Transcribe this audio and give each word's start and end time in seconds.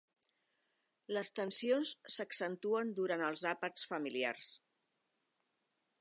Les 1.17 1.29
tensions 1.39 1.91
s'accentuen 2.15 2.95
durant 3.01 3.25
els 3.29 3.47
àpats 3.53 3.87
familiars. 3.93 4.51